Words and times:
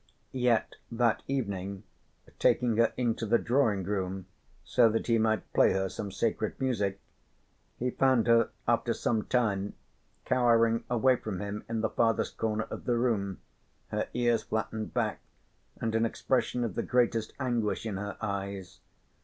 Yet 0.33 0.77
that 0.91 1.21
evening, 1.27 1.83
taking 2.39 2.75
her 2.77 2.91
into 2.97 3.23
the 3.27 3.37
drawing 3.37 3.83
room 3.83 4.25
so 4.63 4.89
that 4.89 5.05
he 5.05 5.19
might 5.19 5.53
play 5.53 5.73
her 5.73 5.89
some 5.89 6.11
sacred 6.11 6.59
music, 6.59 6.99
he 7.77 7.91
found 7.91 8.25
her 8.25 8.49
after 8.67 8.95
some 8.95 9.25
time 9.25 9.75
cowering 10.25 10.83
away 10.89 11.17
from 11.17 11.39
him 11.39 11.63
in 11.69 11.81
the 11.81 11.89
farthest 11.91 12.37
corner 12.39 12.63
of 12.71 12.85
the 12.85 12.97
room, 12.97 13.41
her 13.89 14.07
ears 14.15 14.41
flattened 14.41 14.91
back 14.95 15.19
and 15.79 15.93
an 15.93 16.07
expression 16.07 16.63
of 16.63 16.73
the 16.73 16.81
greatest 16.81 17.33
anguish 17.39 17.85
in 17.85 17.97
her 17.97 18.17
eyes. 18.21 18.79